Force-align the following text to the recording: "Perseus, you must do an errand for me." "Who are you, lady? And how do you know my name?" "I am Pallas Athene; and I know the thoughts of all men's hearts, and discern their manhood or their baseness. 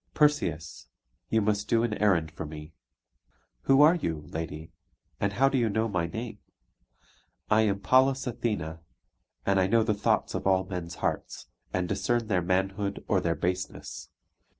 "Perseus, 0.15 0.87
you 1.29 1.43
must 1.43 1.67
do 1.67 1.83
an 1.83 1.93
errand 1.99 2.31
for 2.31 2.43
me." 2.43 2.73
"Who 3.65 3.83
are 3.83 3.93
you, 3.93 4.21
lady? 4.25 4.71
And 5.19 5.33
how 5.33 5.47
do 5.47 5.59
you 5.59 5.69
know 5.69 5.87
my 5.87 6.07
name?" 6.07 6.39
"I 7.51 7.61
am 7.69 7.81
Pallas 7.81 8.25
Athene; 8.25 8.79
and 9.45 9.59
I 9.59 9.67
know 9.67 9.83
the 9.83 9.93
thoughts 9.93 10.33
of 10.33 10.47
all 10.47 10.65
men's 10.65 10.95
hearts, 11.05 11.49
and 11.71 11.87
discern 11.87 12.29
their 12.29 12.41
manhood 12.41 13.05
or 13.07 13.21
their 13.21 13.35
baseness. 13.35 14.09